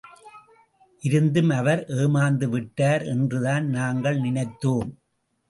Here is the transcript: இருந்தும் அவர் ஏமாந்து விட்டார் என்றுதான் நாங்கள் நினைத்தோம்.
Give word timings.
இருந்தும் 1.03 1.49
அவர் 1.49 1.81
ஏமாந்து 1.97 2.45
விட்டார் 2.45 3.03
என்றுதான் 3.03 3.67
நாங்கள் 3.69 4.19
நினைத்தோம். 4.19 4.91